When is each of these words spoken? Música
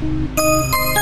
Música 0.00 0.99